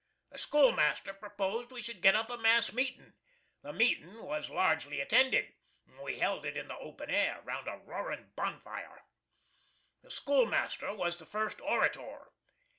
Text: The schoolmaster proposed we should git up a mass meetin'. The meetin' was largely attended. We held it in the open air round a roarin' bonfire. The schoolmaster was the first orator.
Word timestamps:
The 0.31 0.39
schoolmaster 0.39 1.13
proposed 1.13 1.69
we 1.71 1.83
should 1.83 2.01
git 2.01 2.15
up 2.15 2.31
a 2.31 2.37
mass 2.39 2.73
meetin'. 2.73 3.13
The 3.61 3.71
meetin' 3.71 4.23
was 4.23 4.49
largely 4.49 4.99
attended. 4.99 5.53
We 6.01 6.17
held 6.17 6.43
it 6.43 6.57
in 6.57 6.67
the 6.69 6.77
open 6.79 7.11
air 7.11 7.39
round 7.43 7.67
a 7.67 7.77
roarin' 7.85 8.31
bonfire. 8.35 9.03
The 10.01 10.09
schoolmaster 10.09 10.91
was 10.95 11.19
the 11.19 11.27
first 11.27 11.61
orator. 11.61 12.31